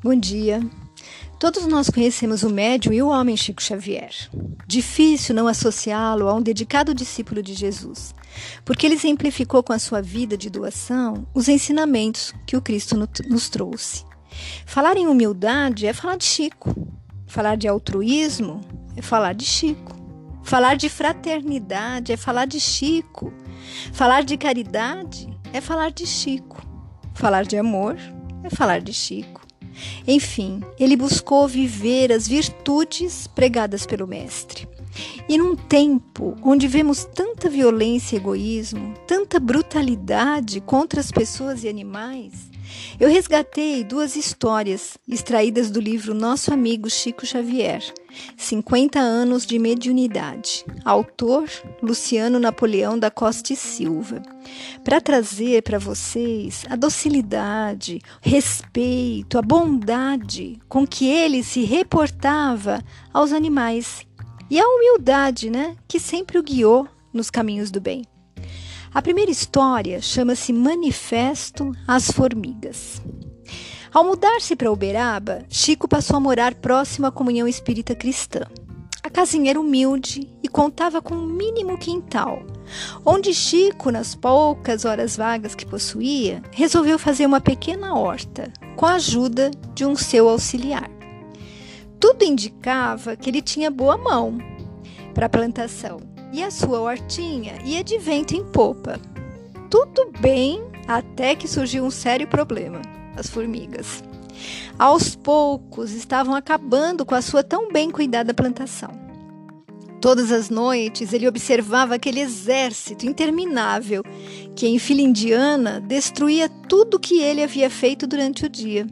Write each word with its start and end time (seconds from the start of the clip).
Bom 0.00 0.14
dia. 0.14 0.60
Todos 1.40 1.66
nós 1.66 1.90
conhecemos 1.90 2.44
o 2.44 2.50
médium 2.50 2.92
e 2.92 3.02
o 3.02 3.08
homem 3.08 3.36
Chico 3.36 3.60
Xavier. 3.60 4.12
Difícil 4.64 5.34
não 5.34 5.48
associá-lo 5.48 6.28
a 6.28 6.34
um 6.34 6.40
dedicado 6.40 6.94
discípulo 6.94 7.42
de 7.42 7.52
Jesus, 7.52 8.14
porque 8.64 8.86
ele 8.86 8.94
exemplificou 8.94 9.60
com 9.60 9.72
a 9.72 9.78
sua 9.78 10.00
vida 10.00 10.36
de 10.36 10.48
doação 10.48 11.26
os 11.34 11.48
ensinamentos 11.48 12.32
que 12.46 12.56
o 12.56 12.62
Cristo 12.62 12.96
nos 13.28 13.48
trouxe. 13.48 14.04
Falar 14.64 14.96
em 14.96 15.08
humildade 15.08 15.84
é 15.84 15.92
falar 15.92 16.16
de 16.16 16.24
Chico. 16.24 16.76
Falar 17.26 17.56
de 17.56 17.66
altruísmo 17.66 18.60
é 18.96 19.02
falar 19.02 19.32
de 19.32 19.44
Chico. 19.44 19.96
Falar 20.44 20.76
de 20.76 20.88
fraternidade 20.88 22.12
é 22.12 22.16
falar 22.16 22.44
de 22.44 22.60
Chico. 22.60 23.32
Falar 23.92 24.22
de 24.22 24.36
caridade 24.36 25.28
é 25.52 25.60
falar 25.60 25.90
de 25.90 26.06
Chico. 26.06 26.62
Falar 27.14 27.42
de 27.42 27.56
amor 27.56 27.96
é 28.44 28.48
falar 28.48 28.80
de 28.80 28.92
Chico. 28.92 29.47
Enfim, 30.06 30.62
ele 30.78 30.96
buscou 30.96 31.46
viver 31.46 32.12
as 32.12 32.26
virtudes 32.26 33.26
pregadas 33.26 33.86
pelo 33.86 34.06
Mestre. 34.06 34.68
E 35.28 35.38
num 35.38 35.54
tempo 35.54 36.36
onde 36.42 36.66
vemos 36.66 37.04
tanta 37.04 37.48
violência 37.48 38.16
e 38.16 38.18
egoísmo, 38.18 38.94
tanta 39.06 39.38
brutalidade 39.38 40.60
contra 40.60 41.00
as 41.00 41.12
pessoas 41.12 41.62
e 41.62 41.68
animais, 41.68 42.50
eu 42.98 43.08
resgatei 43.08 43.84
duas 43.84 44.16
histórias 44.16 44.98
extraídas 45.08 45.70
do 45.70 45.80
livro 45.80 46.14
Nosso 46.14 46.52
Amigo 46.52 46.90
Chico 46.90 47.24
Xavier, 47.24 47.82
50 48.36 48.98
anos 48.98 49.46
de 49.46 49.58
mediunidade, 49.58 50.64
autor 50.84 51.48
Luciano 51.82 52.38
Napoleão 52.38 52.98
da 52.98 53.10
Costa 53.10 53.52
e 53.52 53.56
Silva, 53.56 54.22
para 54.82 55.00
trazer 55.00 55.62
para 55.62 55.78
vocês 55.78 56.64
a 56.68 56.76
docilidade, 56.76 58.00
respeito, 58.20 59.38
a 59.38 59.42
bondade 59.42 60.58
com 60.68 60.86
que 60.86 61.08
ele 61.08 61.42
se 61.42 61.64
reportava 61.64 62.82
aos 63.12 63.32
animais 63.32 64.06
e 64.50 64.58
a 64.58 64.66
humildade, 64.66 65.50
né, 65.50 65.76
que 65.86 66.00
sempre 66.00 66.38
o 66.38 66.42
guiou 66.42 66.88
nos 67.12 67.30
caminhos 67.30 67.70
do 67.70 67.80
bem. 67.80 68.02
A 68.92 69.02
primeira 69.02 69.30
história 69.30 70.00
chama-se 70.00 70.50
Manifesto 70.50 71.72
às 71.86 72.10
Formigas. 72.10 73.02
Ao 73.92 74.02
mudar-se 74.02 74.56
para 74.56 74.72
Uberaba, 74.72 75.44
Chico 75.48 75.86
passou 75.86 76.16
a 76.16 76.20
morar 76.20 76.54
próximo 76.54 77.06
à 77.06 77.12
comunhão 77.12 77.46
espírita 77.46 77.94
cristã. 77.94 78.46
A 79.02 79.10
casinha 79.10 79.50
era 79.50 79.60
humilde 79.60 80.32
e 80.42 80.48
contava 80.48 81.02
com 81.02 81.14
um 81.14 81.26
mínimo 81.26 81.76
quintal, 81.76 82.42
onde 83.04 83.34
Chico, 83.34 83.90
nas 83.90 84.14
poucas 84.14 84.86
horas 84.86 85.18
vagas 85.18 85.54
que 85.54 85.66
possuía, 85.66 86.42
resolveu 86.50 86.98
fazer 86.98 87.26
uma 87.26 87.42
pequena 87.42 87.94
horta, 87.94 88.50
com 88.74 88.86
a 88.86 88.94
ajuda 88.94 89.50
de 89.74 89.84
um 89.84 89.96
seu 89.96 90.30
auxiliar. 90.30 90.90
Tudo 92.00 92.24
indicava 92.24 93.16
que 93.16 93.28
ele 93.28 93.42
tinha 93.42 93.70
boa 93.70 93.98
mão 93.98 94.38
para 95.14 95.26
a 95.26 95.30
plantação 95.30 96.17
e 96.32 96.42
a 96.42 96.50
sua 96.50 96.80
hortinha 96.80 97.58
ia 97.64 97.82
de 97.82 97.98
vento 97.98 98.34
em 98.34 98.44
popa. 98.44 99.00
Tudo 99.70 100.10
bem 100.20 100.62
até 100.86 101.34
que 101.34 101.48
surgiu 101.48 101.84
um 101.84 101.90
sério 101.90 102.26
problema: 102.26 102.80
as 103.16 103.28
formigas. 103.28 104.02
Aos 104.78 105.16
poucos 105.16 105.92
estavam 105.92 106.34
acabando 106.34 107.04
com 107.04 107.14
a 107.14 107.22
sua 107.22 107.42
tão 107.42 107.72
bem 107.72 107.90
cuidada 107.90 108.32
plantação. 108.32 108.90
Todas 110.00 110.30
as 110.30 110.48
noites 110.48 111.12
ele 111.12 111.26
observava 111.26 111.96
aquele 111.96 112.20
exército 112.20 113.04
interminável 113.04 114.04
que, 114.54 114.68
em 114.68 114.78
fila 114.78 115.00
indiana, 115.00 115.80
destruía 115.80 116.48
tudo 116.48 117.00
que 117.00 117.20
ele 117.20 117.42
havia 117.42 117.68
feito 117.68 118.06
durante 118.06 118.46
o 118.46 118.48
dia. 118.48 118.86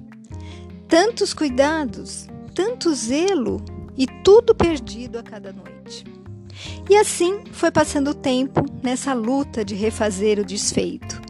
Tantos 0.89 1.33
cuidados, 1.33 2.27
tanto 2.53 2.93
zelo 2.93 3.65
e 3.97 4.06
tudo 4.25 4.53
perdido 4.53 5.19
a 5.19 5.22
cada 5.22 5.53
noite. 5.53 6.05
E 6.89 6.97
assim 6.97 7.43
foi 7.53 7.71
passando 7.71 8.11
o 8.11 8.15
tempo 8.15 8.65
nessa 8.83 9.12
luta 9.12 9.65
de 9.65 9.75
refazer 9.75 10.39
o 10.39 10.44
desfeito. 10.44 11.21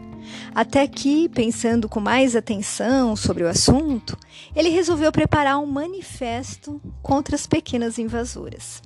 Até 0.55 0.87
que, 0.87 1.29
pensando 1.29 1.89
com 1.89 2.01
mais 2.01 2.35
atenção 2.35 3.15
sobre 3.15 3.45
o 3.45 3.49
assunto, 3.49 4.17
ele 4.55 4.71
resolveu 4.71 5.13
preparar 5.13 5.59
um 5.59 5.67
manifesto 5.67 6.81
contra 7.03 7.37
as 7.37 7.47
pequenas 7.47 7.99
invasoras. 7.99 8.83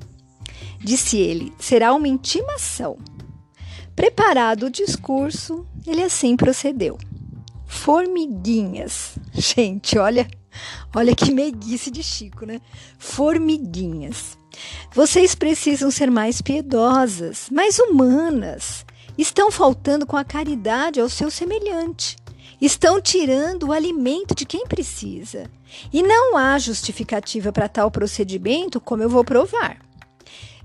Disse 0.81 1.17
ele: 1.19 1.53
será 1.59 1.95
uma 1.95 2.09
intimação. 2.09 2.99
Preparado 3.95 4.67
o 4.67 4.71
discurso, 4.71 5.67
ele 5.87 6.03
assim 6.03 6.37
procedeu. 6.37 6.99
Formiguinhas. 7.67 9.17
Gente, 9.33 9.97
olha, 9.97 10.29
olha 10.95 11.15
que 11.15 11.33
meiguice 11.33 11.91
de 11.91 12.03
Chico, 12.03 12.45
né? 12.47 12.61
Formiguinhas. 12.99 14.39
Vocês 14.93 15.35
precisam 15.35 15.91
ser 15.91 16.11
mais 16.11 16.41
piedosas, 16.43 17.49
mais 17.51 17.79
humanas. 17.79 18.85
Estão 19.17 19.51
faltando 19.51 20.07
com 20.07 20.17
a 20.17 20.25
caridade 20.25 21.01
ao 21.01 21.09
seu 21.09 21.31
semelhante. 21.31 22.17
Estão 22.61 23.01
tirando 23.01 23.69
o 23.69 23.73
alimento 23.73 24.35
de 24.35 24.45
quem 24.45 24.67
precisa. 24.67 25.45
E 25.93 26.03
não 26.03 26.37
há 26.37 26.59
justificativa 26.59 27.53
para 27.53 27.69
tal 27.69 27.91
procedimento, 27.91 28.81
como 28.81 29.03
eu 29.03 29.09
vou 29.09 29.25
provar. 29.25 29.79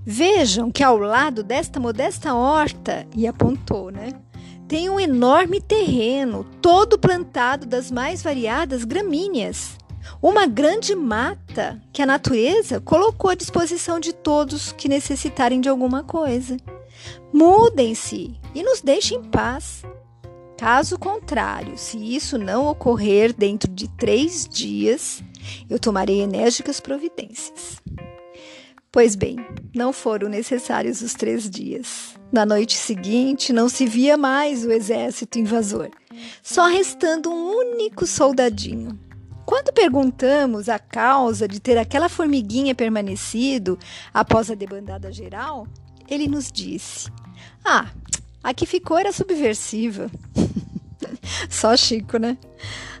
Vejam 0.04 0.70
que 0.70 0.84
ao 0.84 0.98
lado 0.98 1.42
desta 1.42 1.80
modesta 1.80 2.34
horta, 2.34 3.06
e 3.14 3.26
apontou, 3.26 3.90
né? 3.90 4.12
Tem 4.68 4.90
um 4.90 4.98
enorme 4.98 5.60
terreno, 5.60 6.44
todo 6.60 6.98
plantado 6.98 7.66
das 7.66 7.90
mais 7.90 8.22
variadas 8.22 8.84
gramíneas 8.84 9.76
uma 10.22 10.46
grande 10.46 10.94
mata 10.94 11.80
que 11.92 12.02
a 12.02 12.06
natureza 12.06 12.80
colocou 12.80 13.30
à 13.30 13.34
disposição 13.34 13.98
de 13.98 14.12
todos 14.12 14.72
que 14.72 14.88
necessitarem 14.88 15.60
de 15.60 15.68
alguma 15.68 16.02
coisa. 16.02 16.56
Mudem-se 17.32 18.34
e 18.54 18.62
nos 18.62 18.80
deixem 18.80 19.18
em 19.18 19.24
paz. 19.24 19.82
Caso 20.56 20.98
contrário, 20.98 21.76
se 21.76 21.98
isso 21.98 22.38
não 22.38 22.66
ocorrer 22.66 23.34
dentro 23.34 23.70
de 23.70 23.88
três 23.88 24.48
dias, 24.48 25.22
eu 25.68 25.78
tomarei 25.78 26.22
enérgicas 26.22 26.80
providências. 26.80 27.82
Pois 28.96 29.14
bem, 29.14 29.36
não 29.74 29.92
foram 29.92 30.26
necessários 30.26 31.02
os 31.02 31.12
três 31.12 31.50
dias. 31.50 32.14
Na 32.32 32.46
noite 32.46 32.78
seguinte, 32.78 33.52
não 33.52 33.68
se 33.68 33.84
via 33.84 34.16
mais 34.16 34.64
o 34.64 34.72
exército 34.72 35.38
invasor, 35.38 35.90
só 36.42 36.66
restando 36.66 37.30
um 37.30 37.58
único 37.58 38.06
soldadinho, 38.06 38.98
quando 39.44 39.70
perguntamos 39.70 40.70
a 40.70 40.78
causa 40.78 41.46
de 41.46 41.60
ter 41.60 41.76
aquela 41.76 42.08
formiguinha 42.08 42.74
permanecido 42.74 43.78
após 44.14 44.50
a 44.50 44.54
debandada 44.54 45.12
geral, 45.12 45.68
ele 46.08 46.26
nos 46.26 46.50
disse: 46.50 47.10
Ah, 47.62 47.90
a 48.42 48.54
que 48.54 48.64
ficou 48.64 48.96
era 48.96 49.12
subversiva. 49.12 50.10
Só 51.50 51.76
Chico, 51.76 52.16
né? 52.16 52.38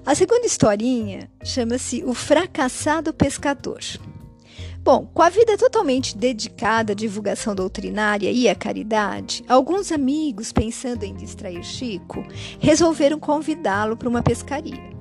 A 0.04 0.14
segunda 0.14 0.44
historinha 0.44 1.30
chama-se 1.42 2.04
O 2.04 2.12
Fracassado 2.12 3.14
Pescador. 3.14 3.80
Bom, 4.86 5.04
com 5.12 5.20
a 5.20 5.28
vida 5.28 5.58
totalmente 5.58 6.16
dedicada 6.16 6.92
à 6.92 6.94
divulgação 6.94 7.56
doutrinária 7.56 8.30
e 8.30 8.48
à 8.48 8.54
caridade, 8.54 9.42
alguns 9.48 9.90
amigos, 9.90 10.52
pensando 10.52 11.02
em 11.02 11.12
distrair 11.12 11.64
Chico, 11.64 12.24
resolveram 12.60 13.18
convidá-lo 13.18 13.96
para 13.96 14.08
uma 14.08 14.22
pescaria. 14.22 14.94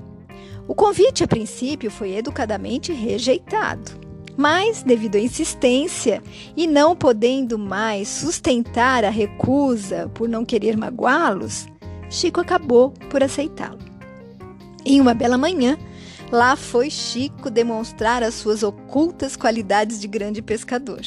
O 0.68 0.74
convite, 0.74 1.24
a 1.24 1.28
princípio, 1.28 1.92
foi 1.92 2.16
educadamente 2.16 2.92
rejeitado. 2.92 3.92
Mas, 4.36 4.82
devido 4.82 5.18
à 5.18 5.20
insistência 5.20 6.20
e 6.58 6.66
não 6.66 6.96
podendo 6.96 7.56
mais 7.60 8.08
sustentar 8.08 9.06
a 9.06 9.12
recusa 9.12 10.10
por 10.16 10.28
não 10.28 10.44
querer 10.44 10.76
magoá-los, 10.76 11.68
Chico 12.10 12.42
acabou 12.42 12.90
por 13.12 13.22
aceitá-lo. 13.22 13.78
Em 14.84 15.00
uma 15.00 15.14
bela 15.14 15.38
manhã, 15.38 15.78
lá 16.36 16.58
foi 16.58 16.90
Chico 16.90 17.50
demonstrar 17.50 18.22
as 18.22 18.34
suas 18.34 18.62
ocultas 18.62 19.38
qualidades 19.38 20.02
de 20.02 20.08
grande 20.08 20.42
pescador. 20.42 21.00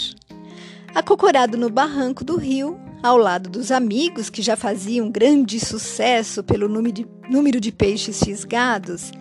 Acocorado 0.94 1.58
no 1.58 1.69
barranco 1.69 2.25
do 2.25 2.36
rio, 2.36 2.80
ao 3.02 3.19
lado 3.19 3.50
dos 3.50 3.70
amigos 3.70 4.30
que 4.30 4.40
já 4.40 4.56
faziam 4.56 5.10
grande 5.10 5.60
sucesso 5.60 6.42
pelo 6.42 6.66
número 6.66 7.60
de, 7.60 7.70
peixes 7.70 8.25
fisgados, 8.25 9.12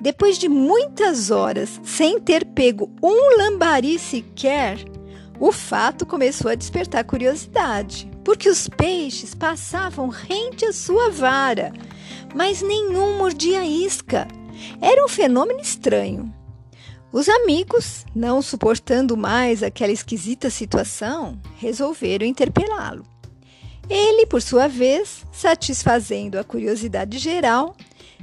depois 0.00 0.38
de 0.38 0.50
muitas 0.50 1.30
horas 1.30 1.80
sem 1.82 2.20
ter 2.20 2.44
pego 2.44 2.92
um 3.02 3.38
lambari 3.38 3.98
sequer, 3.98 4.78
o 5.40 5.50
fato 5.50 6.04
começou 6.04 6.50
a 6.50 6.54
despertar 6.54 7.04
curiosidade, 7.04 8.08
porque 8.22 8.50
os 8.50 8.68
peixes 8.68 9.34
passavam 9.34 10.08
rente 10.08 10.66
à 10.66 10.72
sua 10.74 11.10
vara, 11.10 11.72
mas 12.34 12.60
nenhum 12.60 13.16
mordia 13.16 13.64
isca. 13.64 14.28
Era 14.80 15.04
um 15.04 15.08
fenômeno 15.08 15.60
estranho. 15.60 16.32
Os 17.12 17.28
amigos, 17.28 18.04
não 18.14 18.42
suportando 18.42 19.16
mais 19.16 19.62
aquela 19.62 19.92
esquisita 19.92 20.50
situação, 20.50 21.40
resolveram 21.56 22.26
interpelá-lo. 22.26 23.04
Ele, 23.88 24.26
por 24.26 24.42
sua 24.42 24.66
vez, 24.66 25.24
satisfazendo 25.30 26.38
a 26.38 26.44
curiosidade 26.44 27.18
geral, 27.18 27.76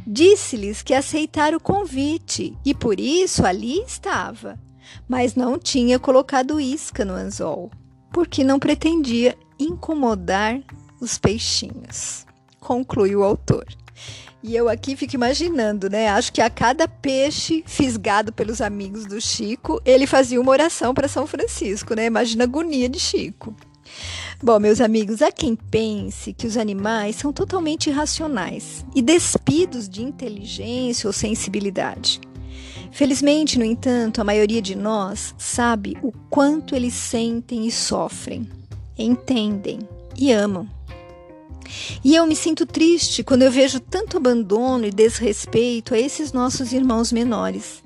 Disse-lhes 0.05 0.81
que 0.81 0.93
aceitara 0.93 1.55
o 1.55 1.59
convite 1.59 2.57
e 2.65 2.73
por 2.73 2.99
isso 2.99 3.45
ali 3.45 3.81
estava, 3.83 4.59
mas 5.07 5.35
não 5.35 5.59
tinha 5.59 5.99
colocado 5.99 6.59
isca 6.59 7.05
no 7.05 7.13
anzol, 7.13 7.69
porque 8.11 8.43
não 8.43 8.57
pretendia 8.57 9.37
incomodar 9.59 10.59
os 10.99 11.17
peixinhos. 11.19 12.25
Conclui 12.59 13.15
o 13.15 13.23
autor. 13.23 13.65
E 14.43 14.55
eu 14.55 14.67
aqui 14.67 14.95
fico 14.95 15.15
imaginando, 15.15 15.89
né? 15.89 16.07
Acho 16.07 16.33
que 16.33 16.41
a 16.41 16.49
cada 16.49 16.87
peixe 16.87 17.63
fisgado 17.67 18.33
pelos 18.33 18.59
amigos 18.59 19.05
do 19.05 19.21
Chico, 19.21 19.79
ele 19.85 20.07
fazia 20.07 20.41
uma 20.41 20.51
oração 20.51 20.93
para 20.93 21.07
São 21.07 21.27
Francisco, 21.27 21.93
né? 21.93 22.05
Imagina 22.05 22.43
a 22.43 22.47
agonia 22.47 22.89
de 22.89 22.99
Chico. 22.99 23.55
Bom, 24.41 24.59
meus 24.59 24.81
amigos, 24.81 25.21
há 25.21 25.31
quem 25.31 25.55
pense 25.55 26.33
que 26.33 26.47
os 26.47 26.57
animais 26.57 27.17
são 27.17 27.31
totalmente 27.31 27.91
irracionais 27.91 28.83
e 28.95 29.01
despidos 29.01 29.87
de 29.87 30.01
inteligência 30.01 31.07
ou 31.07 31.13
sensibilidade. 31.13 32.19
Felizmente, 32.91 33.59
no 33.59 33.65
entanto, 33.65 34.19
a 34.19 34.23
maioria 34.23 34.61
de 34.61 34.75
nós 34.75 35.35
sabe 35.37 35.95
o 36.01 36.11
quanto 36.29 36.75
eles 36.75 36.95
sentem 36.95 37.67
e 37.67 37.71
sofrem, 37.71 38.49
entendem 38.97 39.79
e 40.17 40.31
amam. 40.31 40.67
E 42.03 42.15
eu 42.15 42.25
me 42.25 42.35
sinto 42.35 42.65
triste 42.65 43.23
quando 43.23 43.43
eu 43.43 43.51
vejo 43.51 43.79
tanto 43.79 44.17
abandono 44.17 44.85
e 44.85 44.91
desrespeito 44.91 45.93
a 45.93 45.99
esses 45.99 46.31
nossos 46.31 46.73
irmãos 46.73 47.11
menores. 47.11 47.81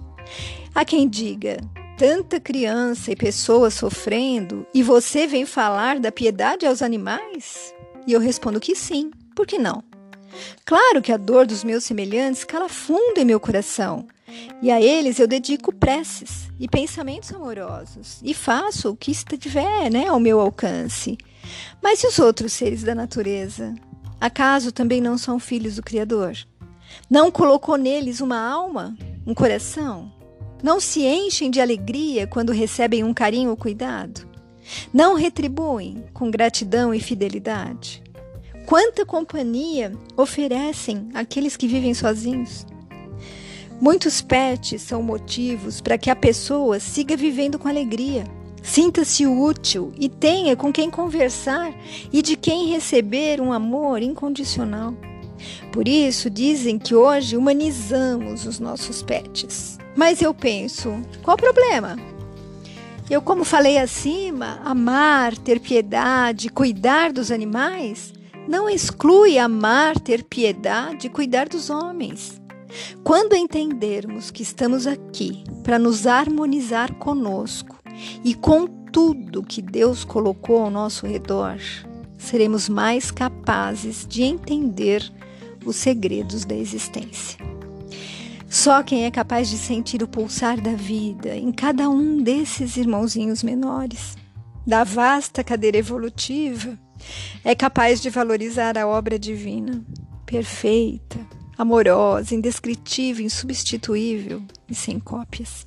Há 0.74 0.84
quem 0.84 1.08
diga: 1.08 1.58
tanta 1.98 2.40
criança 2.40 3.12
e 3.12 3.16
pessoa 3.16 3.70
sofrendo 3.70 4.66
e 4.74 4.84
você 4.84 5.28
vem 5.28 5.46
falar 5.46 6.00
da 6.00 6.12
piedade 6.12 6.66
aos 6.66 6.82
animais? 6.82 7.74
E 8.06 8.14
eu 8.14 8.20
respondo 8.20 8.60
que 8.60 8.76
sim, 8.76 9.12
por 9.36 9.48
que 9.48 9.58
não? 9.58 9.84
Claro 10.66 11.02
que 11.02 11.12
a 11.12 11.18
dor 11.18 11.46
dos 11.46 11.64
meus 11.64 11.84
semelhantes 11.84 12.44
cala 12.44 12.68
fundo 12.68 13.18
em 13.18 13.26
meu 13.26 13.40
coração, 13.40 14.06
e 14.62 14.72
a 14.72 14.82
eles 14.82 15.20
eu 15.20 15.28
dedico 15.28 15.74
preces 15.74 16.50
e 16.60 16.68
pensamentos 16.68 17.34
amorosos, 17.34 18.20
e 18.24 18.34
faço 18.34 18.90
o 18.90 18.96
que 18.96 19.12
estiver 19.12 19.90
né, 19.92 20.08
ao 20.08 20.20
meu 20.20 20.40
alcance. 20.40 21.18
Mas 21.82 22.04
e 22.04 22.08
os 22.08 22.20
outros 22.20 22.54
seres 22.54 22.84
da 22.84 22.96
natureza? 22.96 23.74
Acaso 24.20 24.72
também 24.72 25.02
não 25.02 25.18
são 25.18 25.40
filhos 25.40 25.76
do 25.76 25.84
Criador? 25.84 26.36
Não 27.10 27.30
colocou 27.30 27.76
neles 27.76 28.22
uma 28.22 28.40
alma, 28.40 28.96
um 29.26 29.34
coração? 29.34 30.12
Não 30.64 30.80
se 30.80 31.06
enchem 31.06 31.52
de 31.52 31.62
alegria 31.62 32.26
quando 32.26 32.52
recebem 32.52 33.04
um 33.04 33.14
carinho 33.14 33.52
ou 33.52 33.58
cuidado? 33.58 34.28
Não 34.94 35.16
retribuem 35.16 36.06
com 36.14 36.32
gratidão 36.32 36.94
e 36.94 37.00
fidelidade? 37.00 38.02
Quanta 38.66 39.06
companhia 39.06 39.92
oferecem 40.18 41.10
aqueles 41.14 41.56
que 41.56 41.68
vivem 41.68 41.94
sozinhos? 41.94 42.66
Muitos 43.80 44.22
pets 44.22 44.82
são 44.82 45.04
motivos 45.04 45.82
para 45.82 45.98
que 45.98 46.10
a 46.10 46.16
pessoa 46.16 46.80
siga 46.80 47.18
vivendo 47.18 47.60
com 47.60 47.68
alegria, 47.68 48.24
sinta-se 48.64 49.28
útil 49.28 49.92
e 50.00 50.08
tenha 50.08 50.56
com 50.56 50.72
quem 50.72 50.90
conversar 50.90 51.74
e 52.12 52.22
de 52.22 52.38
quem 52.38 52.68
receber 52.68 53.42
um 53.42 53.52
amor 53.52 54.02
incondicional. 54.02 54.94
Por 55.74 55.90
isso 55.90 56.30
dizem 56.30 56.80
que 56.80 56.96
hoje 56.96 57.36
humanizamos 57.36 58.46
os 58.46 58.60
nossos 58.60 59.04
pets. 59.04 59.78
Mas 59.94 60.22
eu 60.22 60.34
penso, 60.34 61.02
qual 61.22 61.36
o 61.36 61.40
problema? 61.40 61.98
Eu, 63.10 63.22
como 63.22 63.44
falei 63.44 63.78
acima, 63.78 64.60
amar, 64.64 65.38
ter 65.38 65.60
piedade, 65.60 66.50
cuidar 66.50 67.12
dos 67.12 67.30
animais, 67.30 68.14
não 68.48 68.70
exclui 68.70 69.38
amar, 69.38 70.00
ter 70.00 70.24
piedade 70.24 71.08
e 71.08 71.10
cuidar 71.10 71.48
dos 71.48 71.70
homens. 71.70 72.42
Quando 73.04 73.36
entendermos 73.36 74.32
que 74.32 74.44
estamos 74.44 74.88
aqui 74.88 75.44
para 75.64 75.80
nos 75.80 76.08
harmonizar 76.08 76.94
conosco 76.96 77.80
e 78.24 78.34
com 78.34 78.68
tudo 78.68 79.44
que 79.44 79.62
Deus 79.62 80.04
colocou 80.04 80.64
ao 80.64 80.72
nosso 80.72 81.06
redor, 81.06 81.58
seremos 82.18 82.70
mais 82.70 83.12
capazes 83.12 84.06
de 84.08 84.24
entender 84.24 85.12
os 85.66 85.76
segredos 85.76 86.46
da 86.46 86.56
existência. 86.56 87.40
Só 88.50 88.82
quem 88.84 89.04
é 89.04 89.12
capaz 89.12 89.50
de 89.50 89.58
sentir 89.58 90.02
o 90.02 90.08
pulsar 90.08 90.62
da 90.62 90.74
vida 90.74 91.36
em 91.36 91.52
cada 91.52 91.90
um 91.90 92.22
desses 92.22 92.78
irmãozinhos 92.78 93.44
menores, 93.44 94.16
da 94.66 94.84
vasta 94.84 95.44
cadeira 95.44 95.78
evolutiva, 95.78 96.80
é 97.44 97.54
capaz 97.54 98.02
de 98.02 98.10
valorizar 98.10 98.78
a 98.78 98.88
obra 98.88 99.20
divina, 99.20 99.84
perfeita, 100.26 101.20
amorosa, 101.58 102.36
indescritível, 102.36 103.26
insubstituível 103.26 104.42
e 104.70 104.76
sem 104.76 105.00
cópias. 105.00 105.66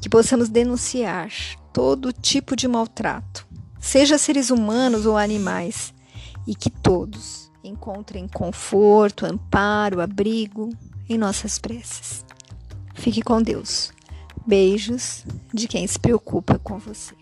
Que 0.00 0.08
possamos 0.08 0.48
denunciar 0.48 1.30
todo 1.72 2.12
tipo 2.12 2.54
de 2.54 2.68
maltrato, 2.68 3.46
seja 3.80 4.18
seres 4.18 4.50
humanos 4.50 5.06
ou 5.06 5.16
animais, 5.16 5.92
e 6.46 6.54
que 6.54 6.70
todos 6.70 7.50
encontrem 7.62 8.28
conforto, 8.28 9.26
amparo, 9.26 10.00
abrigo 10.00 10.70
em 11.08 11.18
nossas 11.18 11.58
preces. 11.58 12.24
Fique 12.94 13.22
com 13.22 13.42
Deus. 13.42 13.92
Beijos 14.46 15.24
de 15.52 15.66
quem 15.66 15.86
se 15.86 15.98
preocupa 15.98 16.58
com 16.58 16.78
você. 16.78 17.14